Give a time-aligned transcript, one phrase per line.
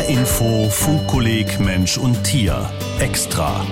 [0.00, 3.64] HR Info Funkkolleg Mensch und Tier extra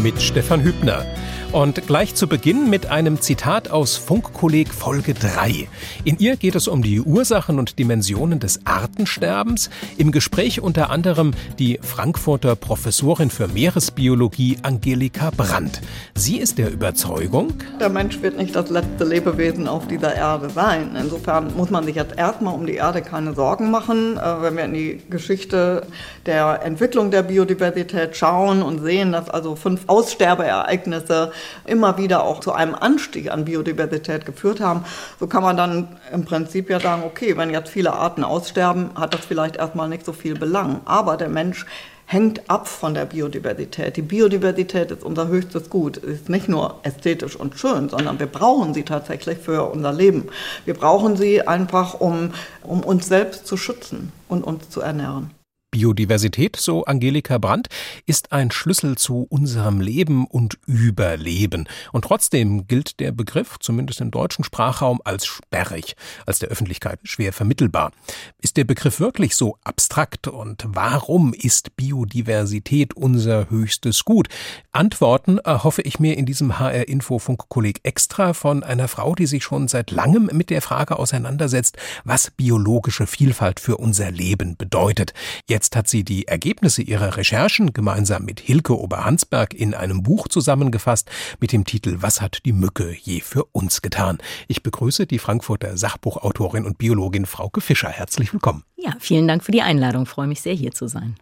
[0.00, 1.04] mit Stefan Hübner.
[1.52, 5.68] Und gleich zu Beginn mit einem Zitat aus Funkkolleg Folge 3.
[6.02, 9.68] In ihr geht es um die Ursachen und Dimensionen des Artensterbens.
[9.98, 15.82] Im Gespräch unter anderem die Frankfurter Professorin für Meeresbiologie Angelika Brandt.
[16.14, 20.96] Sie ist der Überzeugung, der Mensch wird nicht das letzte Lebewesen auf dieser Erde sein.
[20.98, 24.16] Insofern muss man sich jetzt erstmal um die Erde keine Sorgen machen.
[24.16, 25.86] Äh, wenn wir in die Geschichte
[26.24, 31.32] der Entwicklung der Biodiversität schauen und sehen, dass also fünf Aussterbeereignisse
[31.64, 34.84] immer wieder auch zu einem Anstieg an Biodiversität geführt haben,
[35.20, 39.14] so kann man dann im Prinzip ja sagen, okay, wenn jetzt viele Arten aussterben, hat
[39.14, 40.80] das vielleicht erstmal nicht so viel Belang.
[40.84, 41.66] Aber der Mensch
[42.06, 43.96] hängt ab von der Biodiversität.
[43.96, 46.00] Die Biodiversität ist unser höchstes Gut.
[46.04, 50.28] Sie ist nicht nur ästhetisch und schön, sondern wir brauchen sie tatsächlich für unser Leben.
[50.64, 55.30] Wir brauchen sie einfach, um, um uns selbst zu schützen und uns zu ernähren.
[55.72, 57.68] Biodiversität, so Angelika Brandt,
[58.06, 61.66] ist ein Schlüssel zu unserem Leben und Überleben.
[61.92, 67.32] Und trotzdem gilt der Begriff, zumindest im deutschen Sprachraum, als sperrig, als der Öffentlichkeit schwer
[67.32, 67.90] vermittelbar.
[68.38, 74.28] Ist der Begriff wirklich so abstrakt und warum ist Biodiversität unser höchstes Gut?
[74.72, 79.42] Antworten erhoffe ich mir in diesem HR Info Funkkolleg extra von einer Frau, die sich
[79.42, 85.14] schon seit langem mit der Frage auseinandersetzt, was biologische Vielfalt für unser Leben bedeutet.
[85.48, 90.26] Jetzt Jetzt hat sie die Ergebnisse ihrer Recherchen gemeinsam mit Hilke Oberhansberg in einem Buch
[90.26, 94.18] zusammengefasst mit dem Titel Was hat die Mücke je für uns getan?
[94.48, 97.90] Ich begrüße die Frankfurter Sachbuchautorin und Biologin Frauke Fischer.
[97.90, 98.64] Herzlich willkommen.
[98.74, 100.02] Ja, vielen Dank für die Einladung.
[100.02, 101.14] Ich freue mich sehr, hier zu sein.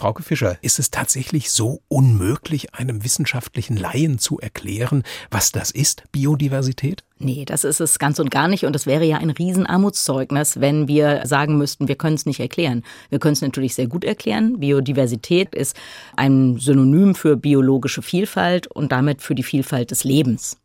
[0.00, 6.04] Frauke Fischer, ist es tatsächlich so unmöglich, einem wissenschaftlichen Laien zu erklären, was das ist,
[6.10, 7.04] Biodiversität?
[7.18, 8.64] Nee, das ist es ganz und gar nicht.
[8.64, 12.82] Und es wäre ja ein Riesenarmutszeugnis, wenn wir sagen müssten, wir können es nicht erklären.
[13.10, 14.58] Wir können es natürlich sehr gut erklären.
[14.58, 15.76] Biodiversität ist
[16.16, 20.56] ein Synonym für biologische Vielfalt und damit für die Vielfalt des Lebens.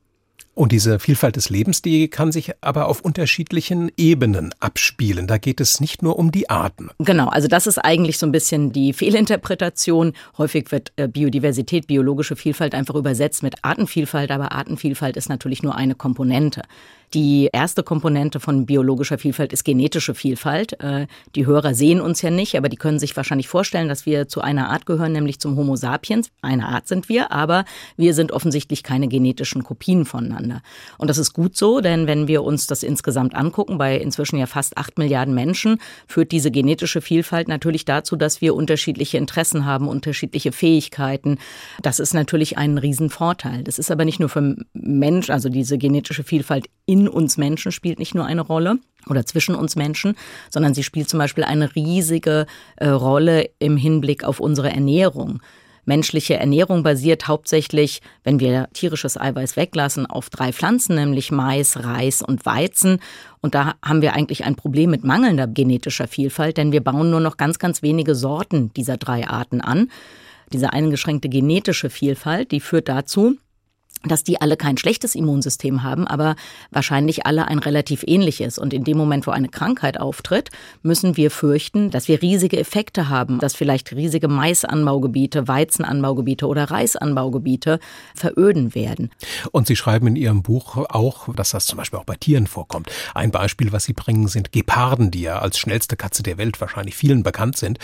[0.55, 5.27] Und diese Vielfalt des Lebens, die kann sich aber auf unterschiedlichen Ebenen abspielen.
[5.27, 6.89] Da geht es nicht nur um die Arten.
[6.99, 10.13] Genau, also das ist eigentlich so ein bisschen die Fehlinterpretation.
[10.37, 15.75] Häufig wird äh, Biodiversität, biologische Vielfalt einfach übersetzt mit Artenvielfalt, aber Artenvielfalt ist natürlich nur
[15.75, 16.61] eine Komponente.
[17.13, 20.79] Die erste Komponente von biologischer Vielfalt ist genetische Vielfalt.
[20.81, 24.27] Äh, die Hörer sehen uns ja nicht, aber die können sich wahrscheinlich vorstellen, dass wir
[24.27, 26.29] zu einer Art gehören, nämlich zum Homo sapiens.
[26.41, 27.65] Eine Art sind wir, aber
[27.97, 30.61] wir sind offensichtlich keine genetischen Kopien voneinander.
[30.97, 34.45] Und das ist gut so, denn wenn wir uns das insgesamt angucken, bei inzwischen ja
[34.45, 39.87] fast acht Milliarden Menschen, führt diese genetische Vielfalt natürlich dazu, dass wir unterschiedliche Interessen haben,
[39.87, 41.37] unterschiedliche Fähigkeiten.
[41.81, 43.63] Das ist natürlich ein Riesenvorteil.
[43.63, 47.99] Das ist aber nicht nur für Mensch, also diese genetische Vielfalt in uns Menschen spielt
[47.99, 50.15] nicht nur eine Rolle oder zwischen uns Menschen,
[50.49, 52.45] sondern sie spielt zum Beispiel eine riesige
[52.77, 55.41] äh, Rolle im Hinblick auf unsere Ernährung.
[55.85, 62.23] Menschliche Ernährung basiert hauptsächlich, wenn wir tierisches Eiweiß weglassen, auf drei Pflanzen, nämlich Mais, Reis
[62.23, 62.99] und Weizen.
[63.41, 67.19] Und da haben wir eigentlich ein Problem mit mangelnder genetischer Vielfalt, denn wir bauen nur
[67.19, 69.91] noch ganz, ganz wenige Sorten dieser drei Arten an.
[70.51, 73.37] Diese eingeschränkte genetische Vielfalt, die führt dazu,
[74.07, 76.35] dass die alle kein schlechtes Immunsystem haben, aber
[76.71, 78.57] wahrscheinlich alle ein relativ ähnliches.
[78.57, 80.49] Und in dem Moment, wo eine Krankheit auftritt,
[80.83, 87.79] müssen wir fürchten, dass wir riesige Effekte haben, dass vielleicht riesige Maisanbaugebiete, Weizenanbaugebiete oder Reisanbaugebiete
[88.13, 89.11] veröden werden.
[89.51, 92.89] Und Sie schreiben in Ihrem Buch auch, dass das zum Beispiel auch bei Tieren vorkommt.
[93.13, 96.95] Ein Beispiel, was Sie bringen, sind Geparden, die ja als schnellste Katze der Welt wahrscheinlich
[96.95, 97.79] vielen bekannt sind.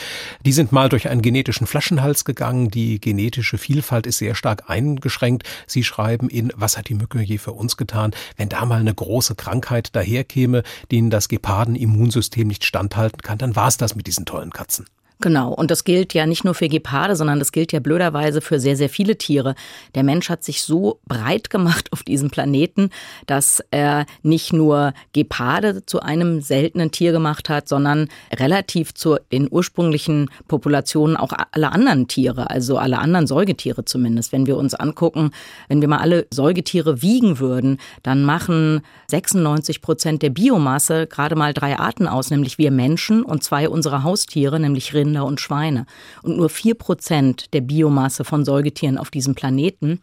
[0.46, 2.70] Die sind mal durch einen genetischen Flaschenhals gegangen.
[2.70, 5.44] Die genetische Vielfalt ist sehr stark eingeschränkt.
[5.68, 8.80] Sie schreiben, schreiben in Was hat die Mücke je für uns getan, wenn da mal
[8.80, 14.08] eine große Krankheit daherkäme, denen das Geparden-Immunsystem nicht standhalten kann, dann war es das mit
[14.08, 14.86] diesen tollen Katzen.
[15.22, 18.60] Genau, und das gilt ja nicht nur für Geparde, sondern das gilt ja blöderweise für
[18.60, 19.54] sehr, sehr viele Tiere.
[19.94, 22.90] Der Mensch hat sich so breit gemacht auf diesem Planeten,
[23.28, 29.48] dass er nicht nur Geparde zu einem seltenen Tier gemacht hat, sondern relativ zu den
[29.50, 34.32] ursprünglichen Populationen auch alle anderen Tiere, also alle anderen Säugetiere zumindest.
[34.32, 35.30] Wenn wir uns angucken,
[35.68, 38.82] wenn wir mal alle Säugetiere wiegen würden, dann machen
[39.12, 44.02] 96 Prozent der Biomasse gerade mal drei Arten aus, nämlich wir Menschen und zwei unserer
[44.02, 45.86] Haustiere, nämlich Rinder Rinder und Schweine.
[46.24, 50.02] Und nur vier Prozent der Biomasse von Säugetieren auf diesem Planeten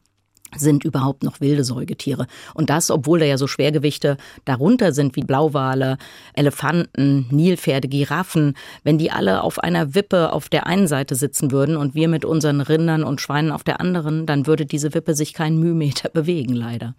[0.56, 2.26] sind überhaupt noch wilde Säugetiere.
[2.54, 5.98] Und das, obwohl da ja so Schwergewichte darunter sind wie Blauwale,
[6.34, 8.54] Elefanten, Nilpferde, Giraffen.
[8.82, 12.24] Wenn die alle auf einer Wippe auf der einen Seite sitzen würden und wir mit
[12.24, 16.54] unseren Rindern und Schweinen auf der anderen, dann würde diese Wippe sich keinen Mühmeter bewegen,
[16.54, 16.94] leider.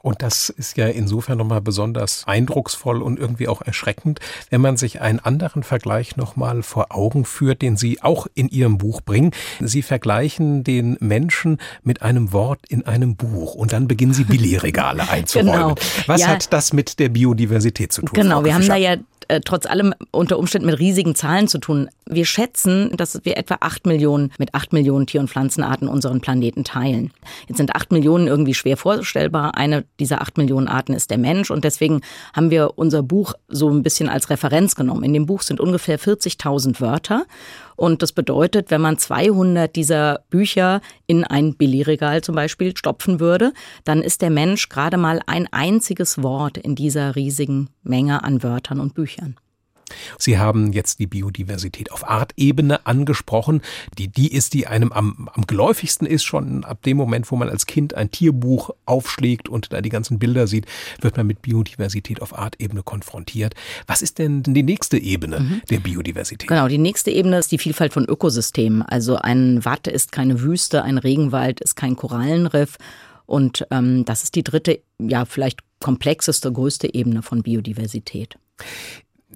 [0.00, 5.00] Und das ist ja insofern nochmal besonders eindrucksvoll und irgendwie auch erschreckend, wenn man sich
[5.00, 9.30] einen anderen Vergleich nochmal vor Augen führt, den Sie auch in Ihrem Buch bringen.
[9.60, 15.08] Sie vergleichen den Menschen mit einem Wort in einem Buch und dann beginnen Sie Billigregale
[15.08, 15.52] einzuräumen.
[15.52, 15.74] Genau.
[16.06, 16.28] Was ja.
[16.28, 18.10] hat das mit der Biodiversität zu tun?
[18.14, 18.96] Genau, wir haben da ja
[19.28, 21.88] äh, trotz allem unter Umständen mit riesigen Zahlen zu tun.
[22.06, 26.64] Wir schätzen, dass wir etwa acht Millionen mit acht Millionen Tier- und Pflanzenarten unseren Planeten
[26.64, 27.12] teilen.
[27.48, 29.56] Jetzt sind acht Millionen irgendwie schwer vorstellbar.
[29.56, 32.02] Eine dieser acht Millionen Arten ist der Mensch und deswegen
[32.34, 35.04] haben wir unser Buch so ein bisschen als Referenz genommen.
[35.04, 37.24] In dem Buch sind ungefähr 40.000 Wörter
[37.82, 43.52] und das bedeutet, wenn man 200 dieser Bücher in ein Billigregal zum Beispiel stopfen würde,
[43.82, 48.78] dann ist der Mensch gerade mal ein einziges Wort in dieser riesigen Menge an Wörtern
[48.78, 49.34] und Büchern.
[50.18, 53.62] Sie haben jetzt die Biodiversität auf Artebene angesprochen.
[53.98, 57.48] Die, die ist, die einem am, am geläufigsten ist, schon ab dem Moment, wo man
[57.48, 60.66] als Kind ein Tierbuch aufschlägt und da die ganzen Bilder sieht,
[61.00, 63.54] wird man mit Biodiversität auf Artebene konfrontiert.
[63.86, 65.62] Was ist denn die nächste Ebene mhm.
[65.70, 66.48] der Biodiversität?
[66.48, 68.82] Genau, die nächste Ebene ist die Vielfalt von Ökosystemen.
[68.82, 72.78] Also ein Watt ist keine Wüste, ein Regenwald ist kein Korallenriff.
[73.26, 78.36] Und ähm, das ist die dritte, ja, vielleicht komplexeste, größte Ebene von Biodiversität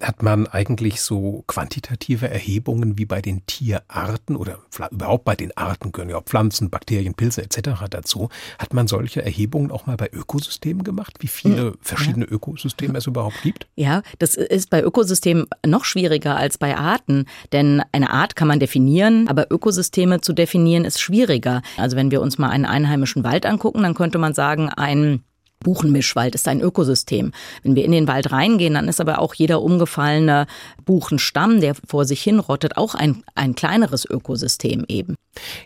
[0.01, 4.59] hat man eigentlich so quantitative Erhebungen wie bei den Tierarten oder
[4.91, 7.85] überhaupt bei den Arten gehören ja auch Pflanzen, Bakterien, Pilze etc.
[7.89, 8.29] dazu.
[8.59, 12.31] Hat man solche Erhebungen auch mal bei Ökosystemen gemacht, wie viele verschiedene ja.
[12.31, 13.67] Ökosysteme es überhaupt gibt?
[13.75, 18.59] Ja, das ist bei Ökosystemen noch schwieriger als bei Arten, denn eine Art kann man
[18.59, 21.61] definieren, aber Ökosysteme zu definieren ist schwieriger.
[21.77, 25.23] Also wenn wir uns mal einen einheimischen Wald angucken, dann könnte man sagen, ein
[25.59, 27.31] Buchenmischwald ist ein Ökosystem.
[27.63, 30.47] Wenn wir in den Wald reingehen, dann ist aber auch jeder umgefallene
[30.85, 35.15] Buchenstamm, der vor sich hin rottet, auch ein, ein kleineres Ökosystem eben.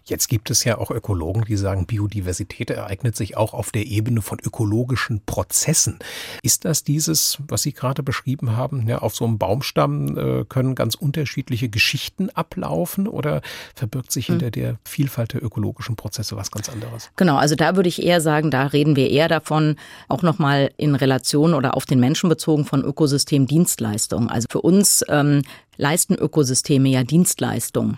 [0.03, 4.21] Jetzt gibt es ja auch Ökologen, die sagen, Biodiversität ereignet sich auch auf der Ebene
[4.21, 5.99] von ökologischen Prozessen.
[6.43, 8.87] Ist das dieses, was Sie gerade beschrieben haben?
[8.87, 13.41] Ja, auf so einem Baumstamm äh, können ganz unterschiedliche Geschichten ablaufen oder
[13.75, 14.51] verbirgt sich hinter hm.
[14.51, 17.09] der Vielfalt der ökologischen Prozesse was ganz anderes?
[17.15, 19.75] Genau, also da würde ich eher sagen, da reden wir eher davon,
[20.07, 24.29] auch nochmal in Relation oder auf den Menschen bezogen von Ökosystemdienstleistungen.
[24.29, 25.41] Also für uns ähm,
[25.77, 27.97] leisten Ökosysteme ja Dienstleistungen.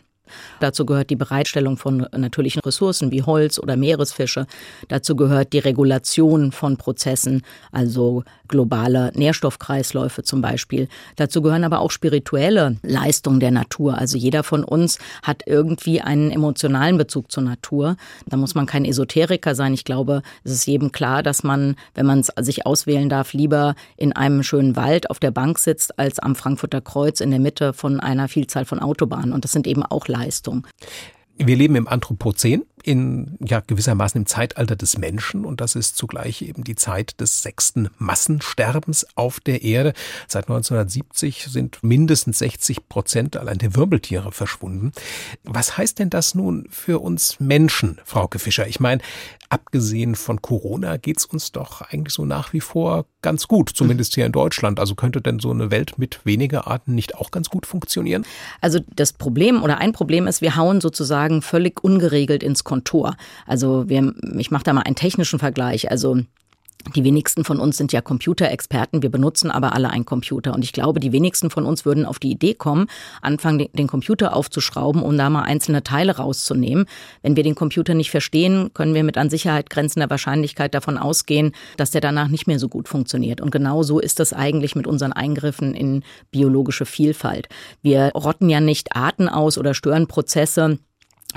[0.59, 4.45] Dazu gehört die Bereitstellung von natürlichen Ressourcen wie Holz oder Meeresfische.
[4.87, 10.87] Dazu gehört die Regulation von Prozessen, also globale Nährstoffkreisläufe zum Beispiel.
[11.15, 13.97] Dazu gehören aber auch spirituelle Leistungen der Natur.
[13.97, 17.95] Also jeder von uns hat irgendwie einen emotionalen Bezug zur Natur.
[18.27, 19.73] Da muss man kein Esoteriker sein.
[19.73, 23.75] Ich glaube, es ist jedem klar, dass man, wenn man es sich auswählen darf, lieber
[23.97, 27.73] in einem schönen Wald auf der Bank sitzt, als am Frankfurter Kreuz in der Mitte
[27.73, 29.33] von einer Vielzahl von Autobahnen.
[29.33, 30.63] Und das sind eben auch Leistungen.
[31.37, 36.41] Wir leben im Anthropozän, in ja gewissermaßen im Zeitalter des Menschen und das ist zugleich
[36.41, 39.93] eben die Zeit des sechsten Massensterbens auf der Erde.
[40.27, 44.91] Seit 1970 sind mindestens 60 Prozent allein der Wirbeltiere verschwunden.
[45.43, 48.67] Was heißt denn das nun für uns Menschen, Frauke Fischer?
[48.67, 49.01] Ich meine,
[49.49, 54.25] abgesehen von Corona geht's uns doch eigentlich so nach wie vor ganz gut, zumindest hier
[54.25, 54.79] in Deutschland.
[54.79, 58.25] Also könnte denn so eine Welt mit weniger Arten nicht auch ganz gut funktionieren?
[58.61, 63.15] Also das Problem oder ein Problem ist, wir hauen sozusagen völlig ungeregelt ins Kontor.
[63.45, 65.91] Also wir, ich mache da mal einen technischen Vergleich.
[65.91, 66.17] Also
[66.95, 70.53] die wenigsten von uns sind ja Computerexperten, wir benutzen aber alle einen Computer.
[70.53, 72.87] Und ich glaube, die wenigsten von uns würden auf die Idee kommen,
[73.21, 76.85] anfangen, den Computer aufzuschrauben, um da mal einzelne Teile rauszunehmen.
[77.21, 81.53] Wenn wir den Computer nicht verstehen, können wir mit an Sicherheit grenzender Wahrscheinlichkeit davon ausgehen,
[81.77, 83.39] dass der danach nicht mehr so gut funktioniert.
[83.39, 87.47] Und genau so ist das eigentlich mit unseren Eingriffen in biologische Vielfalt.
[87.81, 90.79] Wir rotten ja nicht Arten aus oder stören Prozesse,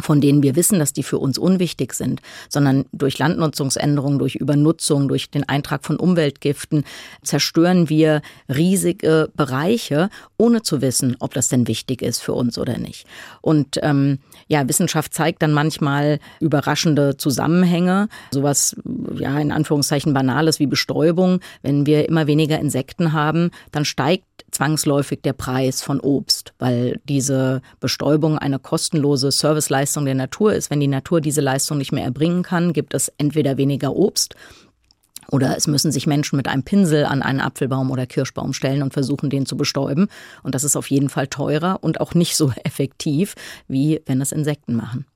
[0.00, 5.08] von denen wir wissen, dass die für uns unwichtig sind, sondern durch Landnutzungsänderungen, durch Übernutzung,
[5.08, 6.84] durch den Eintrag von Umweltgiften
[7.22, 12.78] zerstören wir riesige Bereiche, ohne zu wissen, ob das denn wichtig ist für uns oder
[12.78, 13.06] nicht.
[13.40, 18.76] Und ähm, ja, Wissenschaft zeigt dann manchmal überraschende Zusammenhänge, sowas
[19.14, 21.40] ja in Anführungszeichen banales wie Bestäubung.
[21.62, 27.62] Wenn wir immer weniger Insekten haben, dann steigt zwangsläufig der Preis von Obst, weil diese
[27.80, 30.70] Bestäubung eine kostenlose Serviceleistung der Natur ist.
[30.70, 34.34] Wenn die Natur diese Leistung nicht mehr erbringen kann, gibt es entweder weniger Obst
[35.30, 38.92] oder es müssen sich Menschen mit einem Pinsel an einen Apfelbaum oder Kirschbaum stellen und
[38.92, 40.08] versuchen, den zu bestäuben.
[40.42, 43.34] Und das ist auf jeden Fall teurer und auch nicht so effektiv,
[43.68, 45.06] wie wenn es Insekten machen.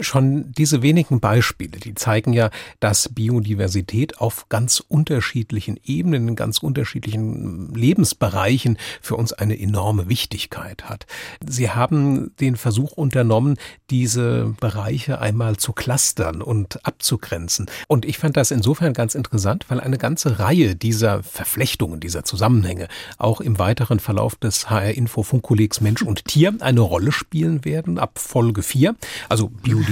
[0.00, 2.50] Schon diese wenigen Beispiele, die zeigen ja,
[2.80, 10.84] dass Biodiversität auf ganz unterschiedlichen Ebenen, in ganz unterschiedlichen Lebensbereichen für uns eine enorme Wichtigkeit
[10.84, 11.06] hat.
[11.46, 13.56] Sie haben den Versuch unternommen,
[13.90, 17.66] diese Bereiche einmal zu clustern und abzugrenzen.
[17.88, 22.88] Und ich fand das insofern ganz interessant, weil eine ganze Reihe dieser Verflechtungen, dieser Zusammenhänge
[23.18, 27.98] auch im weiteren Verlauf des HR Info Funkkollegs Mensch und Tier eine Rolle spielen werden
[27.98, 28.94] ab Folge 4.
[29.28, 29.87] Also Biodiversität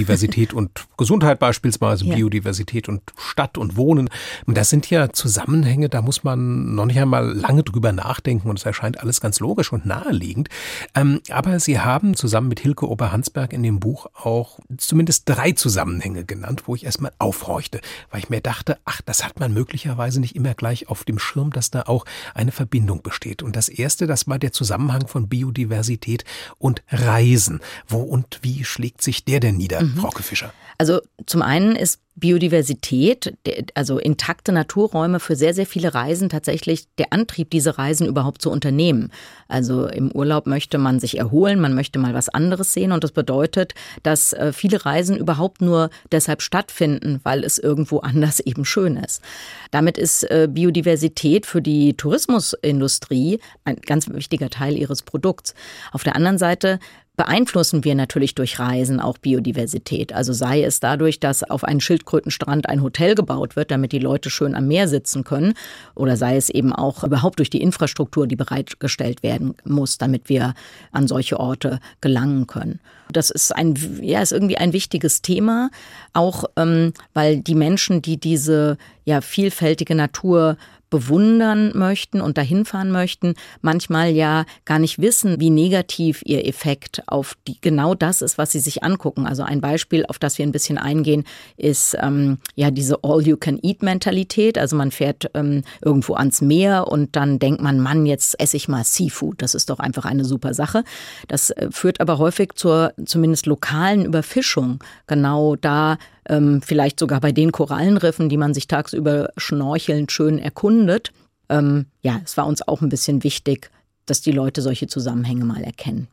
[0.53, 2.15] und Gesundheit beispielsweise, ja.
[2.15, 4.09] Biodiversität und Stadt und Wohnen.
[4.45, 8.65] Das sind ja Zusammenhänge, da muss man noch nicht einmal lange drüber nachdenken und es
[8.65, 10.49] erscheint alles ganz logisch und naheliegend.
[10.95, 16.25] Ähm, aber Sie haben zusammen mit Hilke Oberhansberg in dem Buch auch zumindest drei Zusammenhänge
[16.25, 20.35] genannt, wo ich erstmal aufhorchte, weil ich mir dachte, ach, das hat man möglicherweise nicht
[20.35, 23.43] immer gleich auf dem Schirm, dass da auch eine Verbindung besteht.
[23.43, 26.25] Und das erste, das war der Zusammenhang von Biodiversität
[26.57, 27.59] und Reisen.
[27.87, 29.99] Wo und wie schlägt sich der denn nieder, mhm.
[29.99, 30.53] Frauke Fischer?
[30.77, 33.37] Also zum einen ist Biodiversität,
[33.75, 38.49] also intakte Naturräume für sehr, sehr viele Reisen tatsächlich der Antrieb, diese Reisen überhaupt zu
[38.49, 39.11] unternehmen.
[39.47, 43.11] Also im Urlaub möchte man sich erholen, man möchte mal was anderes sehen und das
[43.11, 48.97] bedeutet, dass äh, viele Reisen überhaupt nur deshalb stattfinden, weil es irgendwo anders eben schön
[48.97, 49.21] ist.
[49.69, 55.53] Damit ist äh, Biodiversität für die Tourismusindustrie ein ganz wichtiger Teil ihres Produkts.
[55.91, 56.79] Auf der anderen Seite
[57.17, 60.13] beeinflussen wir natürlich durch Reisen auch Biodiversität.
[60.13, 64.29] Also sei es dadurch, dass auf einen Schildkrötenstrand ein Hotel gebaut wird, damit die Leute
[64.29, 65.55] schön am Meer sitzen können,
[65.95, 70.53] oder sei es eben auch überhaupt durch die Infrastruktur, die bereitgestellt werden muss, damit wir
[70.91, 72.79] an solche Orte gelangen können.
[73.11, 75.71] Das ist ein, ja, ist irgendwie ein wichtiges Thema,
[76.13, 80.57] auch ähm, weil die Menschen, die diese ja vielfältige Natur
[80.89, 87.03] bewundern möchten und dahin fahren möchten, manchmal ja gar nicht wissen, wie negativ ihr Effekt
[87.07, 89.25] auf die, genau das ist, was sie sich angucken.
[89.25, 91.25] Also ein Beispiel, auf das wir ein bisschen eingehen,
[91.57, 94.57] ist ähm, ja diese All-You-Can-Eat-Mentalität.
[94.57, 98.67] Also man fährt ähm, irgendwo ans Meer und dann denkt man, Mann, jetzt esse ich
[98.67, 99.41] mal Seafood.
[99.41, 100.83] Das ist doch einfach eine super Sache.
[101.27, 104.83] Das äh, führt aber häufig zur zumindest lokalen Überfischung.
[105.07, 105.97] Genau da
[106.27, 111.11] ähm, vielleicht sogar bei den Korallenriffen, die man sich tagsüber schnorchelnd schön erkundet.
[111.49, 113.71] Ähm, ja, es war uns auch ein bisschen wichtig,
[114.05, 116.07] dass die Leute solche Zusammenhänge mal erkennen.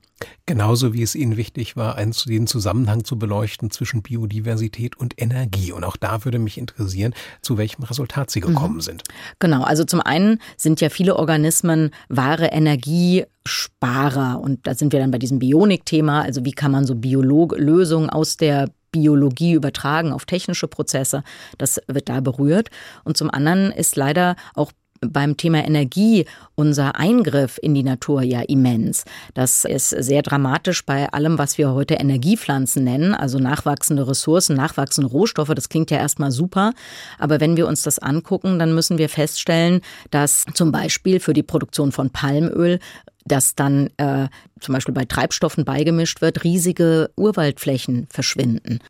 [0.46, 5.72] Genauso wie es Ihnen wichtig war, einen, den Zusammenhang zu beleuchten zwischen Biodiversität und Energie.
[5.72, 8.80] Und auch da würde mich interessieren, zu welchem Resultat Sie gekommen mhm.
[8.80, 9.02] sind.
[9.38, 14.40] Genau, also zum einen sind ja viele Organismen wahre Energiesparer.
[14.40, 16.22] Und da sind wir dann bei diesem Bionik-Thema.
[16.22, 21.24] Also wie kann man so Biolog Lösungen aus der Biologie übertragen auf technische Prozesse.
[21.58, 22.70] Das wird da berührt.
[23.02, 24.70] Und zum anderen ist leider auch
[25.00, 29.04] beim Thema Energie unser Eingriff in die Natur ja immens.
[29.34, 35.10] Das ist sehr dramatisch bei allem, was wir heute Energiepflanzen nennen, also nachwachsende Ressourcen, nachwachsende
[35.10, 35.52] Rohstoffe.
[35.54, 36.72] Das klingt ja erstmal super.
[37.18, 41.42] Aber wenn wir uns das angucken, dann müssen wir feststellen, dass zum Beispiel für die
[41.42, 42.78] Produktion von Palmöl
[43.24, 44.28] das dann äh,
[44.60, 48.80] zum Beispiel bei Treibstoffen beigemischt wird, riesige Urwaldflächen verschwinden.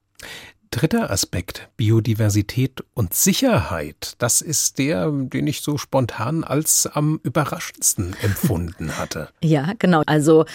[0.70, 8.16] Dritter Aspekt, Biodiversität und Sicherheit, das ist der, den ich so spontan als am überraschendsten
[8.22, 9.28] empfunden hatte.
[9.44, 10.02] Ja, genau.
[10.06, 10.46] Also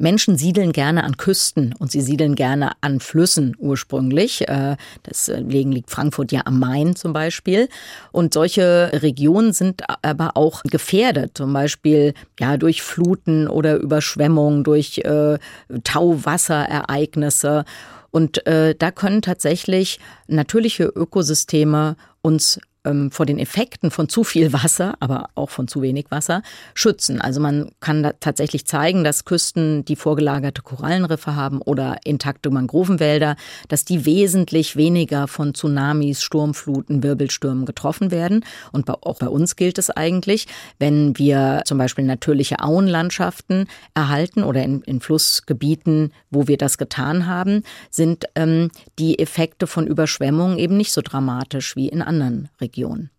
[0.00, 4.48] Menschen siedeln gerne an Küsten und sie siedeln gerne an Flüssen ursprünglich.
[4.48, 4.76] Äh,
[5.06, 7.68] deswegen liegt Frankfurt ja am Main zum Beispiel.
[8.10, 14.98] Und solche Regionen sind aber auch gefährdet, zum Beispiel ja durch Fluten oder Überschwemmungen, durch
[14.98, 15.38] äh,
[15.84, 17.64] Tauwasserereignisse.
[18.10, 24.52] Und äh, da können tatsächlich natürliche Ökosysteme uns ähm, vor den Effekten von zu viel
[24.52, 26.42] Wasser, aber auch von zu wenig Wasser
[26.74, 27.20] schützen.
[27.20, 33.36] Also man kann tatsächlich zeigen, dass Küsten, die vorgelagerte Korallenriffe haben oder intakte Mangrovenwälder,
[33.68, 38.44] dass die wesentlich weniger von Tsunamis, Sturmfluten, Wirbelstürmen getroffen werden.
[38.72, 40.46] Und auch bei uns gilt es eigentlich,
[40.78, 47.26] wenn wir zum Beispiel natürliche Auenlandschaften erhalten oder in, in Flussgebieten, wo wir das getan
[47.26, 52.69] haben, sind ähm, die Effekte von Überschwemmungen eben nicht so dramatisch wie in anderen Regionen.
[52.70, 53.10] Region.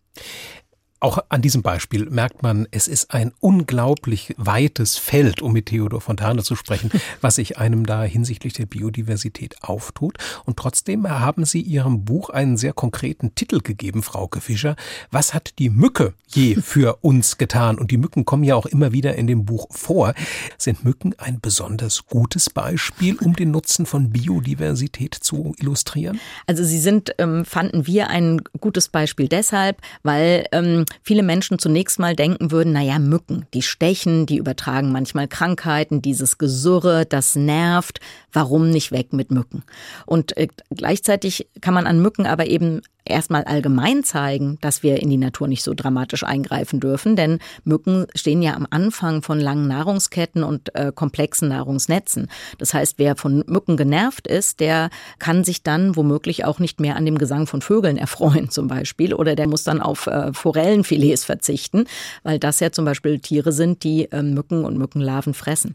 [1.02, 6.00] Auch an diesem Beispiel merkt man, es ist ein unglaublich weites Feld, um mit Theodor
[6.00, 10.18] Fontane zu sprechen, was sich einem da hinsichtlich der Biodiversität auftut.
[10.44, 14.76] Und trotzdem haben Sie Ihrem Buch einen sehr konkreten Titel gegeben, Frauke Fischer.
[15.10, 17.78] Was hat die Mücke je für uns getan?
[17.80, 20.14] Und die Mücken kommen ja auch immer wieder in dem Buch vor.
[20.56, 26.20] Sind Mücken ein besonders gutes Beispiel, um den Nutzen von Biodiversität zu illustrieren?
[26.46, 31.98] Also sie sind, ähm, fanden wir ein gutes Beispiel deshalb, weil ähm, viele Menschen zunächst
[31.98, 38.00] mal denken würden, naja, Mücken, die stechen, die übertragen manchmal Krankheiten, dieses Gesurre, das nervt,
[38.32, 39.62] warum nicht weg mit Mücken?
[40.06, 45.10] Und äh, gleichzeitig kann man an Mücken aber eben erstmal allgemein zeigen, dass wir in
[45.10, 49.66] die Natur nicht so dramatisch eingreifen dürfen, denn Mücken stehen ja am Anfang von langen
[49.66, 52.28] Nahrungsketten und äh, komplexen Nahrungsnetzen.
[52.58, 56.96] Das heißt, wer von Mücken genervt ist, der kann sich dann womöglich auch nicht mehr
[56.96, 61.24] an dem Gesang von Vögeln erfreuen zum Beispiel oder der muss dann auf äh, Forellenfilets
[61.24, 61.86] verzichten,
[62.22, 65.74] weil das ja zum Beispiel Tiere sind, die äh, Mücken und Mückenlarven fressen.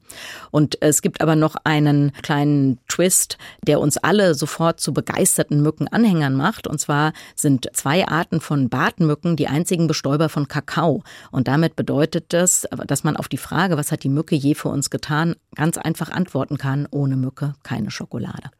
[0.51, 6.33] Und es gibt aber noch einen kleinen Twist, der uns alle sofort zu begeisterten Mückenanhängern
[6.33, 11.03] macht und zwar sind zwei Arten von Bartmücken die einzigen Bestäuber von Kakao.
[11.31, 14.69] Und damit bedeutet das, dass man auf die Frage, was hat die Mücke je für
[14.69, 18.51] uns getan, ganz einfach antworten kann, ohne Mücke keine Schokolade.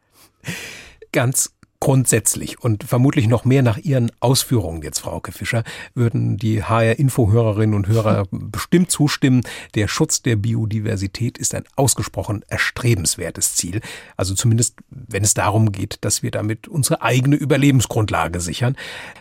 [1.12, 7.75] Ganz grundsätzlich und vermutlich noch mehr nach Ihren Ausführungen jetzt, Frauke Fischer, würden die HR-Info-Hörerinnen
[7.75, 9.41] und Hörer bestimmt zustimmen.
[9.75, 13.81] Der Schutz der Biodiversität ist ein ausgesprochen erstrebenswertes Ziel.
[14.15, 18.75] Also zumindest, wenn es darum geht, dass wir damit unsere eigene Überlebensgrundlage sichern.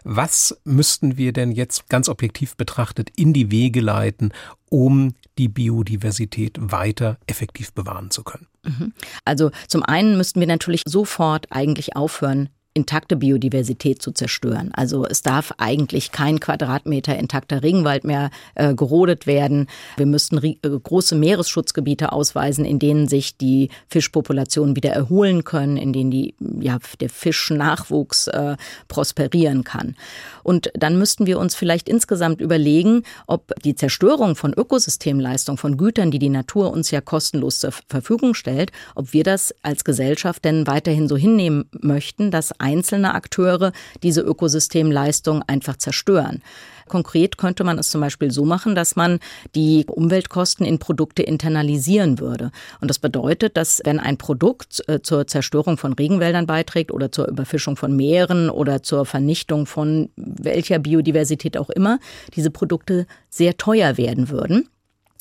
[0.04, 4.32] Was müssten wir denn jetzt ganz objektiv betrachtet in die Wege leiten,
[4.76, 8.46] um die Biodiversität weiter effektiv bewahren zu können?
[8.62, 8.92] Mhm.
[9.24, 14.70] Also zum einen müssten wir natürlich sofort eigentlich aufhören, intakte Biodiversität zu zerstören.
[14.74, 19.66] Also es darf eigentlich kein Quadratmeter intakter Regenwald mehr äh, gerodet werden.
[19.96, 25.92] Wir müssten äh, große Meeresschutzgebiete ausweisen, in denen sich die Fischpopulationen wieder erholen können, in
[25.92, 28.56] denen die, ja, der Fischnachwuchs äh,
[28.88, 29.96] prosperieren kann.
[30.42, 36.10] Und dann müssten wir uns vielleicht insgesamt überlegen, ob die Zerstörung von Ökosystemleistung, von Gütern,
[36.10, 40.66] die die Natur uns ja kostenlos zur Verfügung stellt, ob wir das als Gesellschaft denn
[40.66, 46.42] weiterhin so hinnehmen möchten, dass einzelne Akteure diese Ökosystemleistung einfach zerstören.
[46.88, 49.18] Konkret könnte man es zum Beispiel so machen, dass man
[49.54, 52.52] die Umweltkosten in Produkte internalisieren würde.
[52.80, 57.28] Und das bedeutet, dass wenn ein Produkt äh, zur Zerstörung von Regenwäldern beiträgt oder zur
[57.28, 61.98] Überfischung von Meeren oder zur Vernichtung von welcher Biodiversität auch immer,
[62.34, 64.68] diese Produkte sehr teuer werden würden.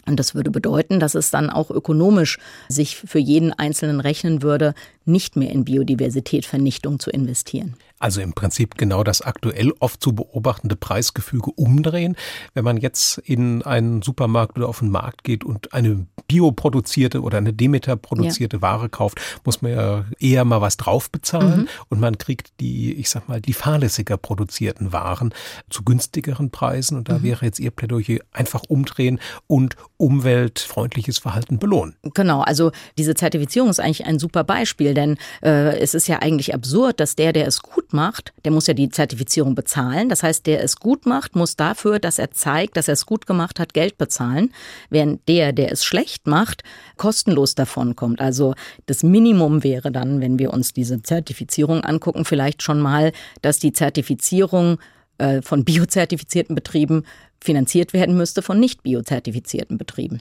[0.07, 2.37] Und das würde bedeuten, dass es dann auch ökonomisch
[2.69, 4.73] sich für jeden Einzelnen rechnen würde,
[5.05, 7.75] nicht mehr in Biodiversitätvernichtung zu investieren.
[7.99, 12.15] Also im Prinzip genau das aktuell oft zu beobachtende Preisgefüge umdrehen.
[12.53, 17.37] Wenn man jetzt in einen Supermarkt oder auf den Markt geht und eine bioproduzierte oder
[17.37, 18.61] eine Demeter produzierte ja.
[18.61, 21.67] Ware kauft, muss man ja eher mal was drauf bezahlen mhm.
[21.89, 25.33] und man kriegt die, ich sag mal, die fahrlässiger produzierten Waren
[25.69, 27.23] zu günstigeren Preisen und da mhm.
[27.23, 31.95] wäre jetzt Ihr Plädoyer einfach umdrehen und umweltfreundliches Verhalten belohnen.
[32.13, 36.53] Genau, also diese Zertifizierung ist eigentlich ein super Beispiel, denn äh, es ist ja eigentlich
[36.53, 40.09] absurd, dass der, der es gut macht, der muss ja die Zertifizierung bezahlen.
[40.09, 43.25] Das heißt, der es gut macht, muss dafür, dass er zeigt, dass er es gut
[43.25, 44.53] gemacht hat, Geld bezahlen,
[44.89, 46.63] während der, der es schlecht macht,
[46.97, 48.21] kostenlos davon kommt.
[48.21, 53.59] Also das Minimum wäre dann, wenn wir uns diese Zertifizierung angucken, vielleicht schon mal, dass
[53.59, 54.77] die Zertifizierung
[55.17, 57.03] äh, von biozertifizierten Betrieben
[57.41, 60.19] finanziert werden müsste von nicht biozertifizierten Betrieben.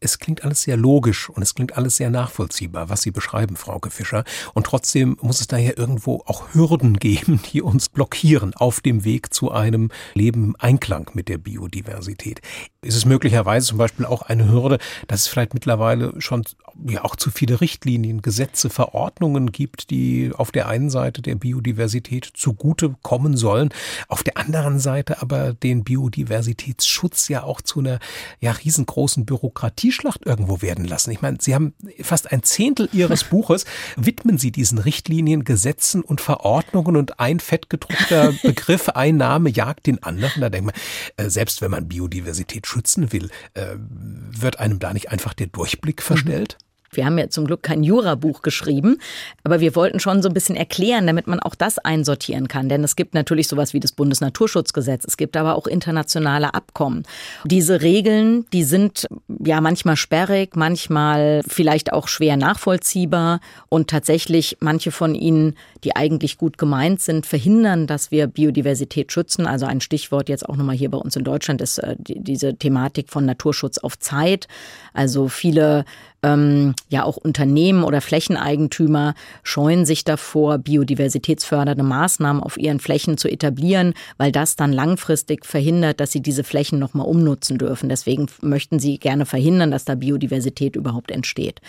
[0.00, 3.90] Es klingt alles sehr logisch und es klingt alles sehr nachvollziehbar, was Sie beschreiben, Frauke
[3.90, 4.24] Fischer.
[4.54, 9.32] Und trotzdem muss es daher irgendwo auch Hürden geben, die uns blockieren auf dem Weg
[9.32, 12.40] zu einem Leben im Einklang mit der Biodiversität.
[12.84, 16.44] Ist es möglicherweise zum Beispiel auch eine Hürde, dass es vielleicht mittlerweile schon
[16.86, 22.30] ja auch zu viele Richtlinien, Gesetze, Verordnungen gibt, die auf der einen Seite der Biodiversität
[22.34, 23.70] zugute kommen sollen,
[24.08, 27.98] auf der anderen Seite aber den Biodiversitätsschutz ja auch zu einer
[28.40, 31.10] ja riesengroßen Bürokratieschlacht irgendwo werden lassen.
[31.10, 33.64] Ich meine, Sie haben fast ein Zehntel Ihres Buches
[33.96, 40.02] widmen Sie diesen Richtlinien, Gesetzen und Verordnungen und ein fettgedruckter Begriff, ein Name jagt den
[40.02, 40.40] anderen.
[40.40, 40.74] Da denkt man,
[41.16, 46.02] äh, selbst wenn man Biodiversität schützen will, äh, wird einem da nicht einfach der Durchblick
[46.02, 46.58] verstellt?
[46.96, 48.98] Wir haben ja zum Glück kein Jurabuch geschrieben,
[49.42, 52.68] aber wir wollten schon so ein bisschen erklären, damit man auch das einsortieren kann.
[52.68, 57.04] Denn es gibt natürlich sowas wie das Bundesnaturschutzgesetz, es gibt aber auch internationale Abkommen.
[57.44, 59.06] Diese Regeln, die sind
[59.44, 65.54] ja manchmal sperrig, manchmal vielleicht auch schwer nachvollziehbar und tatsächlich manche von ihnen,
[65.84, 69.46] die eigentlich gut gemeint sind, verhindern, dass wir Biodiversität schützen.
[69.46, 73.10] Also ein Stichwort jetzt auch nochmal hier bei uns in Deutschland ist äh, diese Thematik
[73.10, 74.48] von Naturschutz auf Zeit.
[74.92, 75.84] Also viele
[76.24, 83.28] ähm, ja auch Unternehmen oder Flächeneigentümer scheuen sich davor, biodiversitätsfördernde Maßnahmen auf ihren Flächen zu
[83.28, 87.90] etablieren, weil das dann langfristig verhindert, dass sie diese Flächen nochmal umnutzen dürfen.
[87.90, 91.60] Deswegen möchten sie gerne verhindern, dass da Biodiversität überhaupt entsteht.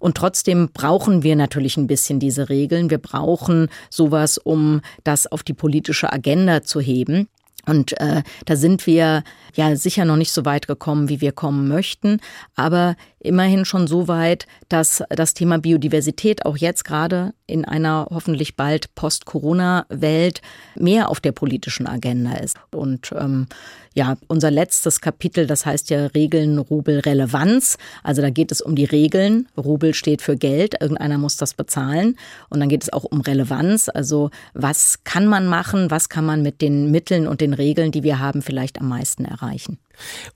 [0.00, 2.90] Und trotzdem brauchen wir natürlich ein bisschen diese Regeln.
[2.90, 7.28] Wir brauchen sowas, um das auf die politische Agenda zu heben.
[7.66, 11.68] Und äh, da sind wir ja sicher noch nicht so weit gekommen, wie wir kommen
[11.68, 12.20] möchten,
[12.56, 18.56] aber immerhin schon so weit, dass das Thema Biodiversität auch jetzt gerade in einer hoffentlich
[18.56, 20.40] bald Post-Corona-Welt
[20.76, 22.56] mehr auf der politischen Agenda ist.
[22.70, 23.46] Und ähm,
[23.94, 27.78] ja, unser letztes Kapitel, das heißt ja Regeln, Rubel, Relevanz.
[28.02, 29.46] Also da geht es um die Regeln.
[29.56, 32.16] Rubel steht für Geld, irgendeiner muss das bezahlen.
[32.50, 33.88] Und dann geht es auch um Relevanz.
[33.88, 38.02] Also was kann man machen, was kann man mit den Mitteln und den Regeln, die
[38.02, 39.78] wir haben, vielleicht am meisten erreichen.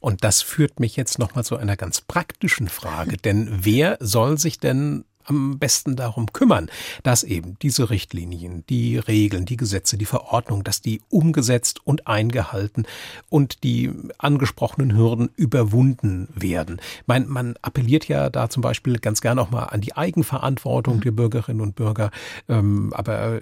[0.01, 3.17] Und das führt mich jetzt nochmal zu einer ganz praktischen Frage.
[3.17, 6.71] Denn wer soll sich denn am besten darum kümmern,
[7.03, 12.87] dass eben diese Richtlinien, die Regeln, die Gesetze, die Verordnungen, dass die umgesetzt und eingehalten
[13.29, 16.81] und die angesprochenen Hürden überwunden werden.
[17.07, 21.01] Man, man appelliert ja da zum Beispiel ganz gern auch mal an die Eigenverantwortung mhm.
[21.03, 22.11] der Bürgerinnen und Bürger.
[22.49, 23.41] Ähm, aber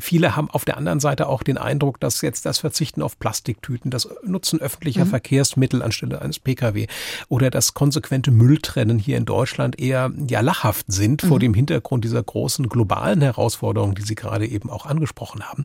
[0.00, 3.90] viele haben auf der anderen Seite auch den Eindruck, dass jetzt das Verzichten auf Plastiktüten,
[3.90, 5.10] das Nutzen öffentlicher mhm.
[5.10, 6.86] Verkehrsmittel anstelle eines Pkw
[7.28, 11.40] oder das konsequente Mülltrennen hier in Deutschland eher ja lachhaft sind vor mhm.
[11.40, 15.64] dem Hintergrund dieser großen globalen Herausforderungen, die Sie gerade eben auch angesprochen haben.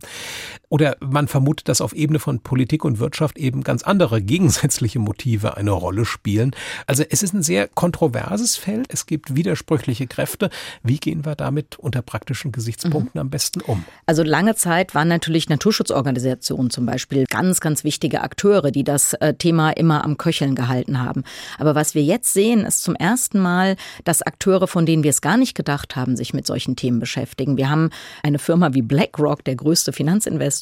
[0.70, 5.56] Oder man vermutet, dass auf Ebene von Politik und Wirtschaft eben ganz andere gegensätzliche Motive
[5.56, 6.52] eine Rolle spielen.
[6.86, 8.88] Also es ist ein sehr kontroverses Feld.
[8.90, 10.50] Es gibt widersprüchliche Kräfte.
[10.84, 13.22] Wie gehen wir damit unter praktischen Gesichtspunkten mhm.
[13.22, 13.86] am besten um?
[14.06, 19.34] Also lange Zeit waren natürlich Naturschutzorganisationen zum Beispiel ganz, ganz wichtige Akteure, die das äh,
[19.36, 21.24] Thema immer am Köcheln gehalten haben.
[21.60, 25.22] Aber was wir jetzt sehen, ist zum ersten Mal, dass Akteure, von denen wir es
[25.22, 27.56] gar nicht gedacht haben, sich mit solchen Themen beschäftigen.
[27.56, 27.90] Wir haben
[28.22, 30.57] eine Firma wie BlackRock, der größte Finanzinvestor,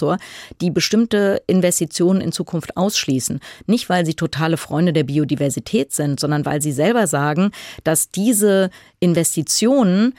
[0.61, 3.39] die bestimmte Investitionen in Zukunft ausschließen.
[3.67, 7.51] Nicht, weil sie totale Freunde der Biodiversität sind, sondern weil sie selber sagen,
[7.83, 10.13] dass diese Investitionen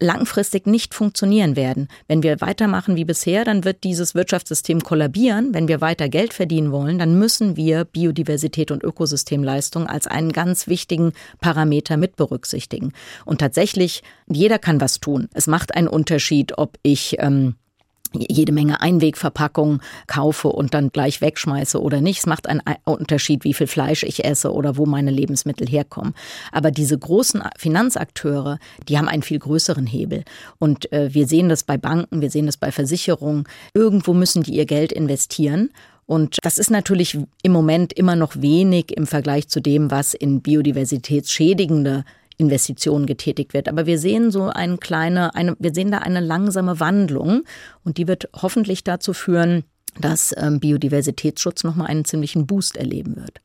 [0.00, 1.88] langfristig nicht funktionieren werden.
[2.06, 5.52] Wenn wir weitermachen wie bisher, dann wird dieses Wirtschaftssystem kollabieren.
[5.52, 10.68] Wenn wir weiter Geld verdienen wollen, dann müssen wir Biodiversität und Ökosystemleistung als einen ganz
[10.68, 12.92] wichtigen Parameter mit berücksichtigen.
[13.24, 15.28] Und tatsächlich, jeder kann was tun.
[15.34, 17.56] Es macht einen Unterschied, ob ich ähm,
[18.12, 22.20] jede Menge Einwegverpackungen kaufe und dann gleich wegschmeiße oder nicht.
[22.20, 26.14] Es macht einen Unterschied, wie viel Fleisch ich esse oder wo meine Lebensmittel herkommen.
[26.52, 30.24] Aber diese großen Finanzakteure, die haben einen viel größeren Hebel.
[30.58, 33.44] Und äh, wir sehen das bei Banken, wir sehen das bei Versicherungen.
[33.74, 35.70] Irgendwo müssen die ihr Geld investieren.
[36.06, 40.40] Und das ist natürlich im Moment immer noch wenig im Vergleich zu dem, was in
[40.40, 42.04] biodiversitätsschädigende
[42.38, 43.68] Investitionen getätigt wird.
[43.68, 47.42] Aber wir sehen so eine kleine, eine, wir sehen da eine langsame Wandlung
[47.84, 49.64] und die wird hoffentlich dazu führen,
[50.00, 53.40] dass ähm, Biodiversitätsschutz nochmal einen ziemlichen Boost erleben wird.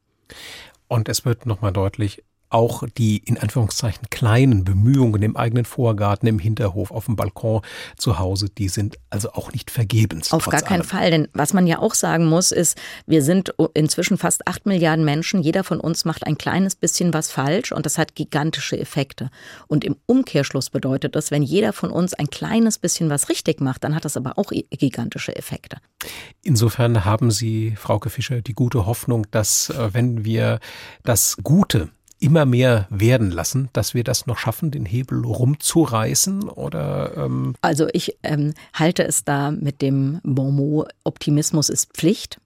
[0.87, 2.23] Und es wird nochmal deutlich,
[2.53, 7.61] auch die in Anführungszeichen kleinen Bemühungen im eigenen Vorgarten, im Hinterhof, auf dem Balkon
[7.97, 10.31] zu Hause, die sind also auch nicht vergebens.
[10.31, 10.89] Auf gar keinen allem.
[10.89, 15.03] Fall, denn was man ja auch sagen muss, ist, wir sind inzwischen fast acht Milliarden
[15.03, 15.41] Menschen.
[15.41, 19.29] Jeder von uns macht ein kleines bisschen was falsch und das hat gigantische Effekte.
[19.67, 23.83] Und im Umkehrschluss bedeutet das, wenn jeder von uns ein kleines bisschen was richtig macht,
[23.83, 25.77] dann hat das aber auch gigantische Effekte.
[26.43, 30.59] Insofern haben Sie, Frauke Fischer, die gute Hoffnung, dass äh, wenn wir
[31.03, 31.89] das Gute
[32.23, 36.49] immer mehr werden lassen, dass wir das noch schaffen, den Hebel rumzureißen?
[36.49, 42.39] Oder ähm also ich ähm, halte es da mit dem Bonmot Optimismus ist Pflicht.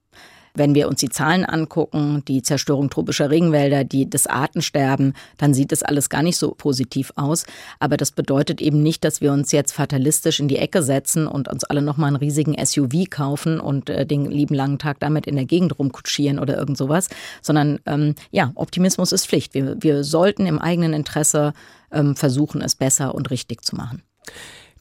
[0.58, 5.72] Wenn wir uns die Zahlen angucken, die Zerstörung tropischer Regenwälder, die, das Artensterben, dann sieht
[5.72, 7.46] es alles gar nicht so positiv aus.
[7.80, 11.48] Aber das bedeutet eben nicht, dass wir uns jetzt fatalistisch in die Ecke setzen und
[11.48, 15.36] uns alle nochmal einen riesigen SUV kaufen und äh, den lieben langen Tag damit in
[15.36, 17.10] der Gegend rumkutschieren oder irgend sowas,
[17.42, 19.54] sondern ähm, ja, Optimismus ist Pflicht.
[19.54, 21.54] Wir, wir sollten im eigenen Interesse
[21.92, 24.02] ähm, versuchen, es besser und richtig zu machen.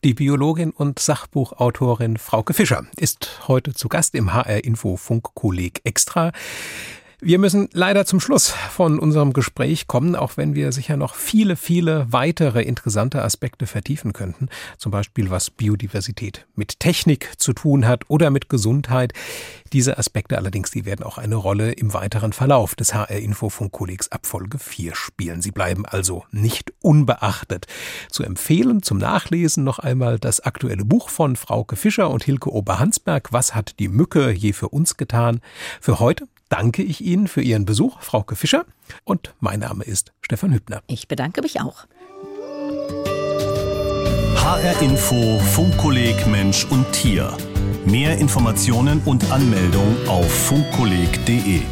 [0.07, 6.31] Die Biologin und Sachbuchautorin Frauke Fischer ist heute zu Gast im HR Info Funkkolleg Extra.
[7.27, 11.57] Wir müssen leider zum Schluss von unserem Gespräch kommen, auch wenn wir sicher noch viele,
[11.57, 14.49] viele weitere interessante Aspekte vertiefen könnten.
[14.79, 19.13] Zum Beispiel, was Biodiversität mit Technik zu tun hat oder mit Gesundheit.
[19.73, 24.61] Diese Aspekte allerdings, die werden auch eine Rolle im weiteren Verlauf des HR Infofunkkollegs Abfolge
[24.61, 25.43] 4 spielen.
[25.43, 27.67] Sie bleiben also nicht unbeachtet.
[28.09, 33.33] Zu empfehlen zum Nachlesen noch einmal das aktuelle Buch von Frauke Fischer und Hilke Oberhansberg.
[33.33, 35.41] Was hat die Mücke je für uns getan?
[35.81, 38.65] Für heute danke ich Ihnen für Ihren Besuch, Frauke Fischer.
[39.05, 40.83] Und mein Name ist Stefan Hübner.
[40.87, 41.87] Ich bedanke mich auch.
[44.37, 47.37] HR Info Funkkolleg Mensch und Tier.
[47.85, 51.63] Mehr Informationen und Anmeldung auf funkkolleg.de.